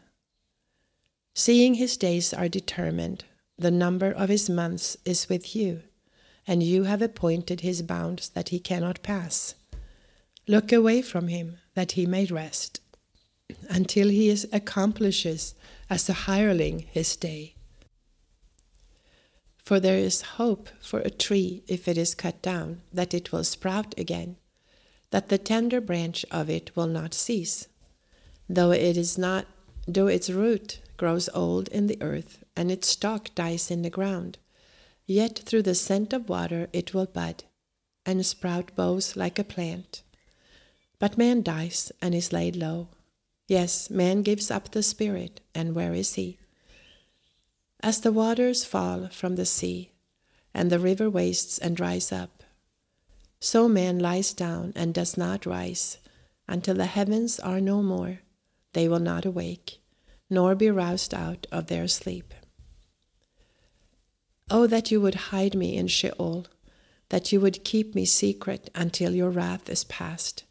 Seeing 1.34 1.74
his 1.74 1.96
days 1.96 2.32
are 2.32 2.48
determined, 2.48 3.24
the 3.58 3.72
number 3.72 4.12
of 4.12 4.28
his 4.28 4.48
months 4.48 4.96
is 5.04 5.28
with 5.28 5.56
you, 5.56 5.82
and 6.46 6.62
you 6.62 6.84
have 6.84 7.02
appointed 7.02 7.60
his 7.60 7.82
bounds 7.82 8.28
that 8.30 8.50
he 8.50 8.58
cannot 8.58 9.02
pass. 9.02 9.54
Look 10.46 10.72
away 10.72 11.02
from 11.02 11.28
him, 11.28 11.58
that 11.74 11.92
he 11.92 12.06
may 12.06 12.26
rest, 12.26 12.80
until 13.68 14.08
he 14.08 14.28
is 14.28 14.46
accomplishes 14.52 15.54
as 15.88 16.08
a 16.08 16.12
hireling 16.12 16.80
his 16.90 17.16
day. 17.16 17.54
For 19.64 19.80
there 19.80 19.96
is 19.96 20.36
hope 20.36 20.68
for 20.80 21.00
a 21.00 21.10
tree 21.10 21.62
if 21.66 21.88
it 21.88 21.96
is 21.96 22.14
cut 22.14 22.42
down, 22.42 22.82
that 22.92 23.14
it 23.14 23.32
will 23.32 23.44
sprout 23.44 23.94
again, 23.96 24.36
that 25.10 25.30
the 25.30 25.38
tender 25.38 25.80
branch 25.80 26.26
of 26.30 26.50
it 26.50 26.76
will 26.76 26.86
not 26.86 27.14
cease, 27.14 27.68
though 28.48 28.72
it 28.72 28.96
is 28.96 29.16
not 29.16 29.46
though 29.86 30.06
its 30.06 30.30
root 30.30 30.80
grows 30.96 31.28
old 31.34 31.68
in 31.68 31.86
the 31.86 32.00
earth 32.02 32.44
and 32.56 32.70
its 32.70 32.88
stalk 32.88 33.34
dies 33.34 33.70
in 33.70 33.82
the 33.82 33.90
ground, 33.90 34.38
yet 35.06 35.38
through 35.38 35.62
the 35.62 35.74
scent 35.74 36.12
of 36.12 36.28
water 36.28 36.68
it 36.72 36.94
will 36.94 37.06
bud 37.06 37.44
and 38.06 38.24
sprout 38.24 38.74
boughs 38.74 39.16
like 39.16 39.38
a 39.38 39.44
plant. 39.44 40.02
But 40.98 41.18
man 41.18 41.42
dies 41.42 41.92
and 42.00 42.14
is 42.14 42.32
laid 42.32 42.56
low. 42.56 42.88
Yes, 43.46 43.90
man 43.90 44.22
gives 44.22 44.50
up 44.50 44.70
the 44.70 44.82
spirit, 44.82 45.40
and 45.54 45.74
where 45.74 45.92
is 45.92 46.14
he? 46.14 46.38
As 47.80 48.00
the 48.00 48.12
waters 48.12 48.64
fall 48.64 49.08
from 49.08 49.36
the 49.36 49.44
sea, 49.44 49.90
and 50.54 50.70
the 50.70 50.78
river 50.78 51.10
wastes 51.10 51.58
and 51.58 51.76
dries 51.76 52.10
up, 52.12 52.42
so 53.40 53.68
man 53.68 53.98
lies 53.98 54.32
down 54.32 54.72
and 54.74 54.94
does 54.94 55.18
not 55.18 55.44
rise 55.44 55.98
until 56.48 56.74
the 56.74 56.86
heavens 56.86 57.38
are 57.38 57.60
no 57.60 57.82
more. 57.82 58.20
They 58.72 58.88
will 58.88 59.00
not 59.00 59.26
awake, 59.26 59.80
nor 60.30 60.54
be 60.54 60.70
roused 60.70 61.12
out 61.12 61.46
of 61.52 61.66
their 61.66 61.86
sleep. 61.88 62.32
Oh, 64.50 64.66
that 64.66 64.90
you 64.90 65.00
would 65.00 65.14
hide 65.14 65.54
me 65.54 65.76
in 65.76 65.88
Sheol, 65.88 66.46
that 67.08 67.32
you 67.32 67.40
would 67.40 67.64
keep 67.64 67.94
me 67.94 68.04
secret 68.04 68.70
until 68.74 69.14
your 69.14 69.30
wrath 69.30 69.68
is 69.70 69.84
past, 69.84 70.44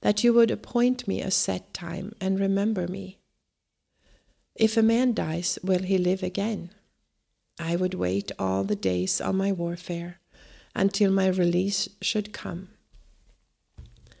that 0.00 0.24
you 0.24 0.32
would 0.32 0.50
appoint 0.50 1.06
me 1.06 1.20
a 1.20 1.30
set 1.30 1.74
time 1.74 2.14
and 2.20 2.40
remember 2.40 2.88
me. 2.88 3.18
If 4.54 4.76
a 4.76 4.82
man 4.82 5.12
dies, 5.12 5.58
will 5.62 5.82
he 5.82 5.98
live 5.98 6.22
again? 6.22 6.70
I 7.58 7.76
would 7.76 7.94
wait 7.94 8.32
all 8.38 8.64
the 8.64 8.76
days 8.76 9.20
of 9.20 9.34
my 9.34 9.52
warfare 9.52 10.18
until 10.74 11.10
my 11.10 11.28
release 11.28 11.88
should 12.00 12.32
come. 12.32 12.68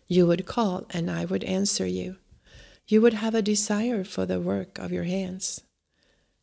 You 0.08 0.26
would 0.26 0.46
call, 0.46 0.86
and 0.90 1.10
I 1.10 1.24
would 1.24 1.44
answer 1.44 1.86
you. 1.86 2.16
You 2.86 3.00
would 3.00 3.14
have 3.14 3.34
a 3.34 3.42
desire 3.42 4.04
for 4.04 4.24
the 4.24 4.40
work 4.40 4.78
of 4.78 4.92
your 4.92 5.04
hands. 5.04 5.62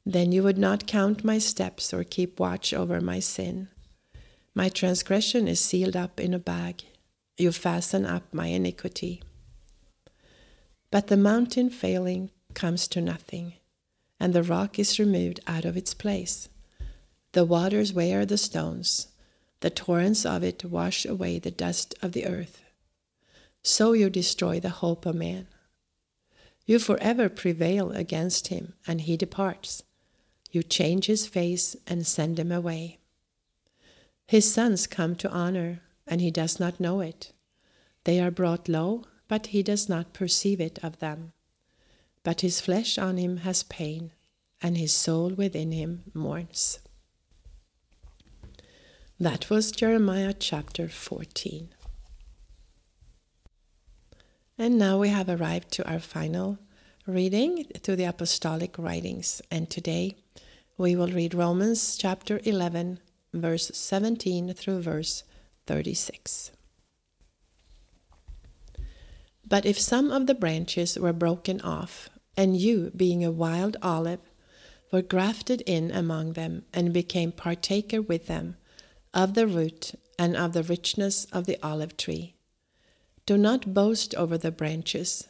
Then 0.06 0.32
you 0.32 0.44
would 0.44 0.58
not 0.58 0.88
count 0.88 1.24
my 1.24 1.38
steps 1.38 1.94
or 1.94 2.04
keep 2.04 2.40
watch 2.40 2.74
over 2.74 3.00
my 3.00 3.20
sin. 3.20 3.70
My 4.54 4.70
transgression 4.70 5.48
is 5.48 5.60
sealed 5.60 5.96
up 5.96 6.20
in 6.20 6.34
a 6.34 6.40
bag. 6.40 6.84
You 7.38 7.52
fasten 7.52 8.06
up 8.06 8.34
my 8.34 8.48
iniquity. 8.48 9.24
But 10.92 11.08
the 11.08 11.18
mountain 11.18 11.70
failing 11.70 12.32
comes 12.54 12.88
to 12.90 13.02
nothing 13.02 13.54
and 14.24 14.34
the 14.34 14.42
rock 14.42 14.80
is 14.80 15.00
removed 15.00 15.42
out 15.48 15.66
of 15.66 15.76
its 15.76 15.94
place. 15.94 16.48
The 17.34 17.44
waters 17.44 17.92
wear 17.92 18.26
the 18.26 18.38
stones, 18.38 19.08
the 19.60 19.70
torrents 19.70 20.26
of 20.26 20.44
it 20.44 20.64
wash 20.64 21.06
away 21.06 21.40
the 21.40 21.52
dust 21.52 21.94
of 22.02 22.14
the 22.14 22.26
earth. 22.26 22.62
So 23.64 23.92
you 23.92 24.10
destroy 24.10 24.62
the 24.62 24.70
hope 24.70 25.06
of 25.06 25.16
man. 25.16 25.48
You 26.66 26.80
forever 26.80 27.28
prevail 27.28 27.92
against 27.92 28.48
him, 28.48 28.76
and 28.88 29.02
he 29.02 29.18
departs. 29.18 29.84
You 30.54 30.64
change 30.64 31.08
his 31.08 31.28
face 31.28 31.76
and 31.86 32.08
send 32.08 32.40
him 32.40 32.54
away. 32.54 33.00
His 34.26 34.50
sons 34.50 34.88
come 34.88 35.18
to 35.18 35.30
honor, 35.30 35.82
and 36.08 36.22
he 36.22 36.32
does 36.32 36.58
not 36.62 36.80
know 36.80 37.02
it. 37.02 37.34
They 38.06 38.22
are 38.22 38.32
brought 38.32 38.70
low, 38.70 39.04
but 39.28 39.48
he 39.48 39.62
does 39.62 39.90
not 39.90 40.14
perceive 40.14 40.62
it 40.62 40.80
of 40.82 41.00
them 41.00 41.34
but 42.24 42.42
his 42.42 42.62
flesh 42.62 42.98
on 42.98 43.18
him 43.18 43.38
has 43.38 43.64
pain, 43.64 44.12
and 44.62 44.78
his 44.78 44.94
soul 44.94 45.30
within 45.32 45.74
him 45.74 46.04
mourns. 46.14 46.80
That 49.20 49.50
was 49.50 49.72
Jeremiah 49.72 50.34
chapter 50.34 50.88
14. 50.88 51.70
And 54.58 54.78
now 54.78 55.00
we 55.00 55.10
have 55.10 55.30
arrived 55.30 55.72
to 55.74 55.90
our 55.90 56.00
final 56.00 56.60
reading 57.06 57.66
to 57.82 57.96
the 57.96 58.06
apostolic 58.06 58.78
writings. 58.78 59.42
And 59.52 59.70
today 59.70 60.16
we 60.78 60.96
will 60.96 61.10
read 61.10 61.34
Romans 61.34 61.98
chapter 61.98 62.40
11, 62.44 63.00
verse 63.34 63.72
17 63.74 64.54
through 64.54 64.82
verse 64.82 65.24
36. 65.68 66.52
But 69.46 69.66
if 69.66 69.78
some 69.78 70.12
of 70.12 70.28
the 70.28 70.36
branches 70.36 70.98
were 70.98 71.14
broken 71.14 71.60
off, 71.62 72.10
and 72.38 72.56
you, 72.56 72.92
being 72.96 73.24
a 73.24 73.32
wild 73.32 73.76
olive, 73.82 74.22
were 74.92 75.02
grafted 75.02 75.62
in 75.66 75.92
among 75.92 76.34
them, 76.34 76.64
and 76.74 76.94
became 76.94 77.32
partaker 77.32 78.02
with 78.02 78.28
them 78.28 78.56
of 79.14 79.34
the 79.34 79.46
root 79.46 79.94
and 80.18 80.38
of 80.38 80.54
the 80.54 80.64
richness 80.64 81.26
of 81.26 81.46
the 81.46 81.58
olive 81.62 81.98
tree, 81.98 82.36
do 83.26 83.38
not 83.38 83.74
boast 83.74 84.16
over 84.16 84.38
the 84.38 84.52
branches. 84.52 85.28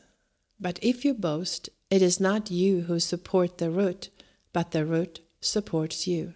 But 0.60 0.80
if 0.82 1.04
you 1.04 1.14
boast, 1.14 1.70
it 1.90 2.02
is 2.02 2.20
not 2.20 2.52
you 2.52 2.82
who 2.82 3.00
support 3.00 3.58
the 3.58 3.70
root, 3.70 4.10
but 4.52 4.72
the 4.72 4.86
root 4.86 5.20
supports 5.42 6.08
you. 6.08 6.34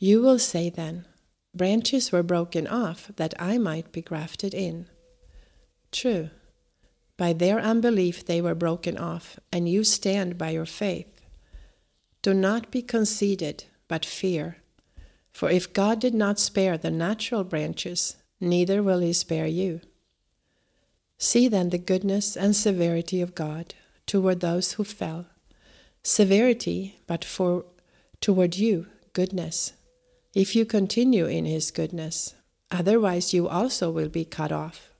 You 0.00 0.22
will 0.22 0.38
say 0.38 0.70
then, 0.70 1.06
Branches 1.54 2.12
were 2.12 2.22
broken 2.22 2.66
off 2.66 3.10
that 3.16 3.34
I 3.38 3.58
might 3.58 3.90
be 3.90 4.02
grafted 4.02 4.54
in. 4.54 4.86
True. 5.90 6.30
By 7.16 7.32
their 7.32 7.58
unbelief 7.58 8.24
they 8.24 8.40
were 8.40 8.54
broken 8.54 8.96
off, 8.96 9.40
and 9.50 9.68
you 9.68 9.82
stand 9.82 10.38
by 10.38 10.50
your 10.50 10.66
faith. 10.66 11.20
Do 12.22 12.32
not 12.32 12.70
be 12.70 12.82
conceited, 12.82 13.64
but 13.88 14.04
fear. 14.04 14.58
For 15.32 15.50
if 15.50 15.72
God 15.72 16.00
did 16.00 16.14
not 16.14 16.38
spare 16.38 16.78
the 16.78 16.90
natural 16.90 17.44
branches, 17.44 18.16
neither 18.40 18.82
will 18.82 19.00
he 19.00 19.12
spare 19.12 19.46
you. 19.46 19.80
See 21.18 21.48
then 21.48 21.70
the 21.70 21.78
goodness 21.78 22.36
and 22.36 22.54
severity 22.54 23.20
of 23.20 23.34
God 23.34 23.74
toward 24.06 24.40
those 24.40 24.72
who 24.72 24.84
fell. 24.84 25.26
Severity, 26.04 27.00
but 27.06 27.24
for 27.24 27.64
toward 28.20 28.56
you, 28.56 28.86
goodness, 29.12 29.72
if 30.34 30.54
you 30.54 30.64
continue 30.64 31.26
in 31.26 31.44
his 31.44 31.72
goodness. 31.72 32.34
Otherwise, 32.70 33.34
you 33.34 33.48
also 33.48 33.90
will 33.90 34.08
be 34.08 34.24
cut 34.24 34.52
off. 34.52 34.92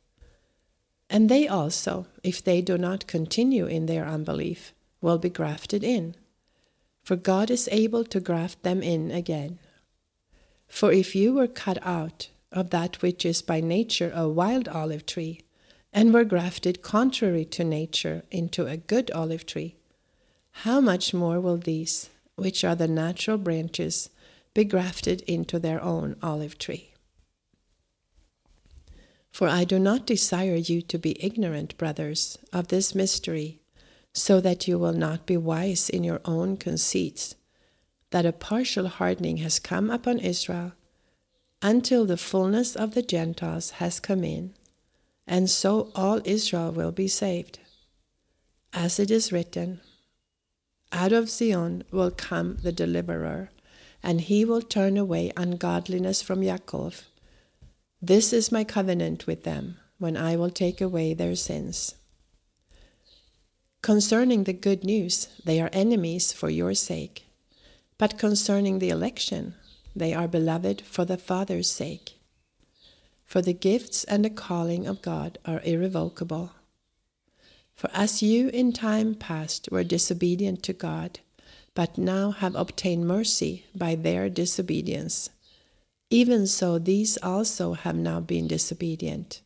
And 1.08 1.28
they 1.28 1.46
also, 1.46 2.06
if 2.22 2.42
they 2.42 2.60
do 2.60 2.76
not 2.76 3.06
continue 3.06 3.66
in 3.66 3.87
their 3.87 4.04
unbelief, 4.04 4.75
will 5.00 5.18
be 5.18 5.30
grafted 5.30 5.84
in. 5.84 6.16
For 7.02 7.16
God 7.16 7.50
is 7.50 7.68
able 7.70 8.04
to 8.04 8.20
graft 8.20 8.62
them 8.62 8.82
in 8.82 9.10
again. 9.10 9.58
For 10.66 10.92
if 10.92 11.14
you 11.14 11.34
were 11.34 11.46
cut 11.46 11.78
out 11.87 12.28
of 12.52 12.70
that 12.70 13.00
which 13.00 13.25
is 13.25 13.40
by 13.40 13.60
nature 13.60 14.12
a 14.14 14.28
wild 14.28 14.68
olive 14.68 15.06
tree, 15.06 15.42
and 15.99 16.14
were 16.14 16.23
grafted 16.23 16.81
contrary 16.81 17.45
to 17.45 17.64
nature 17.64 18.23
into 18.31 18.64
a 18.64 18.76
good 18.76 19.11
olive 19.11 19.45
tree, 19.45 19.75
how 20.62 20.81
much 20.81 21.12
more 21.12 21.40
will 21.40 21.57
these, 21.57 22.09
which 22.37 22.62
are 22.62 22.76
the 22.76 22.87
natural 22.87 23.37
branches, 23.37 24.09
be 24.55 24.62
grafted 24.62 25.23
into 25.23 25.59
their 25.59 25.83
own 25.83 26.14
olive 26.23 26.57
tree? 26.57 26.93
For 29.33 29.49
I 29.49 29.64
do 29.64 29.81
not 29.81 30.07
desire 30.07 30.55
you 30.55 30.83
to 30.83 30.99
be 31.00 31.21
ignorant, 31.21 31.76
brothers, 31.76 32.38
of 32.52 32.69
this 32.69 32.95
mystery, 32.95 33.59
so 34.12 34.40
that 34.40 34.69
you 34.69 34.78
will 34.78 34.93
not 34.93 35.26
be 35.26 35.37
wise 35.37 35.90
in 35.90 36.05
your 36.05 36.21
own 36.25 36.59
conceits, 36.59 37.35
that 38.11 38.25
a 38.25 38.31
partial 38.31 38.87
hardening 38.87 39.38
has 39.38 39.59
come 39.59 39.90
upon 39.90 40.21
Israel, 40.21 40.75
until 41.61 42.07
the 42.07 42.17
fullness 42.17 42.76
of 42.76 42.94
the 42.94 43.03
Gentiles 43.03 43.70
has 43.83 43.99
come 43.99 44.22
in 44.22 44.55
and 45.29 45.51
so 45.51 45.93
all 45.95 46.23
Israel 46.25 46.73
will 46.73 46.91
be 46.91 47.07
saved. 47.07 47.59
As 48.73 48.99
it 48.99 49.11
is 49.11 49.31
written, 49.31 49.81
Out 50.91 51.12
of 51.12 51.29
Zion 51.29 51.85
will 51.91 52.11
come 52.11 52.57
the 52.62 52.73
deliverer, 52.73 53.51
and 54.03 54.23
he 54.23 54.45
will 54.45 54.62
turn 54.62 54.97
away 54.97 55.31
ungodliness 55.37 56.23
from 56.23 56.41
Yaakov. 56.41 57.03
This 58.01 58.33
is 58.33 58.51
my 58.51 58.64
covenant 58.64 59.27
with 59.27 59.45
them, 59.45 59.77
when 59.99 60.17
I 60.17 60.35
will 60.37 60.51
take 60.51 60.81
away 60.81 61.12
their 61.12 61.37
sins. 61.37 61.95
Concerning 63.83 64.45
the 64.45 64.53
good 64.55 64.83
news, 64.83 65.29
they 65.45 65.61
are 65.61 65.71
enemies 65.73 66.33
for 66.33 66.49
your 66.49 66.73
sake, 66.73 67.27
but 67.99 68.19
concerning 68.19 68.79
the 68.79 68.91
election, 68.91 69.55
they 69.95 70.14
are 70.14 70.29
beloved 70.29 70.81
for 70.83 71.05
the 71.05 71.19
Father's 71.19 71.71
sake 71.71 72.17
for 73.29 73.43
the 73.43 73.53
gifts 73.53 74.05
and 74.05 74.25
the 74.25 74.31
calling 74.31 74.87
of 74.87 75.03
God 75.03 75.38
are 75.45 75.61
irrevocable. 75.62 76.53
For 77.77 77.91
as 77.93 78.23
you 78.23 78.49
in 78.49 78.73
time 78.73 79.14
past 79.14 79.69
were 79.71 79.85
disobedient 79.85 80.62
to 80.62 80.73
God, 80.73 81.21
but 81.75 81.99
now 81.99 82.31
have 82.31 82.55
obtained 82.55 83.07
mercy 83.07 83.67
by 83.75 83.97
their 83.97 84.31
disobedience, 84.31 85.29
even 86.09 86.47
so 86.47 86.79
these 86.79 87.19
also 87.23 87.75
have 87.75 87.97
now 87.97 88.19
been 88.19 88.49
disobedient, 88.49 89.43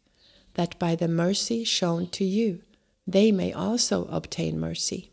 that 0.55 0.79
by 0.79 0.95
the 0.95 1.09
mercy 1.09 1.65
shown 1.65 2.07
to 2.11 2.25
you 2.25 2.61
they 3.05 3.33
may 3.33 3.53
also 3.53 4.05
obtain 4.13 4.61
mercy. 4.61 5.11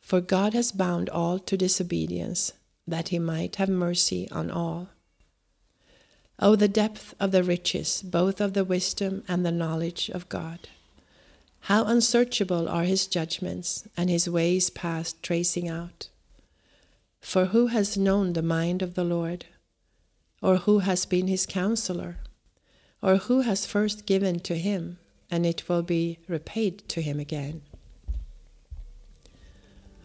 For 0.00 0.22
God 0.22 0.54
has 0.54 0.72
bound 0.72 1.10
all 1.10 1.38
to 1.40 1.58
disobedience, 1.58 2.54
that 2.86 3.08
he 3.08 3.18
might 3.18 3.56
have 3.56 3.68
mercy 3.68 4.30
on 4.30 4.50
all. 4.50 4.88
Oh, 6.44 6.56
the 6.56 6.66
depth 6.66 7.14
of 7.20 7.30
the 7.30 7.44
riches, 7.44 8.02
both 8.02 8.40
of 8.40 8.52
the 8.52 8.64
wisdom 8.64 9.22
and 9.28 9.46
the 9.46 9.52
knowledge 9.52 10.10
of 10.10 10.28
God. 10.28 10.68
How 11.70 11.84
unsearchable 11.84 12.68
are 12.68 12.82
his 12.82 13.06
judgments, 13.06 13.86
and 13.96 14.10
his 14.10 14.28
ways 14.28 14.68
past 14.68 15.22
tracing 15.22 15.68
out. 15.68 16.08
For 17.20 17.44
who 17.46 17.68
has 17.68 17.96
known 17.96 18.32
the 18.32 18.42
mind 18.42 18.82
of 18.82 18.94
the 18.94 19.04
Lord? 19.04 19.44
Or 20.42 20.56
who 20.56 20.80
has 20.80 21.06
been 21.06 21.28
his 21.28 21.46
counselor? 21.46 22.16
Or 23.00 23.18
who 23.18 23.42
has 23.42 23.64
first 23.64 24.04
given 24.04 24.40
to 24.40 24.56
him, 24.58 24.98
and 25.30 25.46
it 25.46 25.68
will 25.68 25.82
be 25.82 26.18
repaid 26.26 26.88
to 26.88 27.02
him 27.02 27.20
again? 27.20 27.62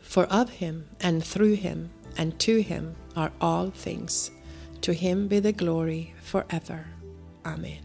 For 0.03 0.25
of 0.25 0.51
him, 0.61 0.87
and 1.01 1.23
through 1.23 1.55
him, 1.55 1.89
and 2.15 2.37
to 2.41 2.61
him 2.61 2.95
are 3.15 3.31
all 3.41 3.71
things. 3.71 4.29
To 4.81 4.93
him 4.93 5.27
be 5.27 5.39
the 5.39 5.53
glory 5.53 6.13
forever. 6.21 6.85
Amen. 7.45 7.79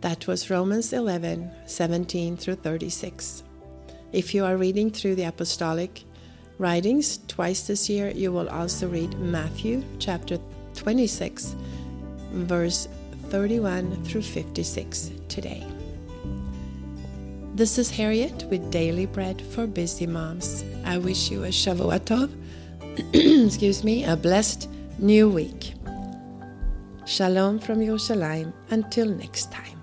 That 0.00 0.26
was 0.26 0.50
Romans 0.50 0.92
11 0.92 1.50
17 1.66 2.36
through 2.36 2.56
36. 2.56 3.42
If 4.12 4.34
you 4.34 4.44
are 4.44 4.56
reading 4.56 4.90
through 4.90 5.16
the 5.16 5.24
apostolic 5.24 6.04
writings 6.58 7.18
twice 7.28 7.66
this 7.66 7.88
year, 7.88 8.10
you 8.10 8.32
will 8.32 8.48
also 8.48 8.88
read 8.88 9.18
Matthew 9.18 9.82
chapter 9.98 10.38
26, 10.74 11.56
verse 12.32 12.88
31 13.30 14.04
through 14.04 14.22
56 14.22 15.10
today. 15.28 15.66
This 17.54 17.78
is 17.78 17.90
Harriet 17.90 18.44
with 18.50 18.70
Daily 18.70 19.06
Bread 19.06 19.40
for 19.40 19.66
Busy 19.66 20.06
Moms. 20.06 20.62
I 20.84 20.98
wish 20.98 21.30
you 21.30 21.44
a 21.44 21.48
Shavua 21.48 21.98
Tov 22.00 22.30
excuse 23.12 23.84
me, 23.84 24.04
a 24.04 24.16
blessed 24.16 24.70
new 24.98 25.28
week. 25.28 25.74
Shalom 27.04 27.58
from 27.58 27.80
Yerushalayim. 27.80 28.54
Until 28.70 29.06
next 29.06 29.52
time. 29.52 29.75